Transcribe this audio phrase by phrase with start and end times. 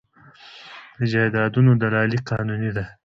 [0.97, 2.85] د جایدادونو دلالي قانوني ده؟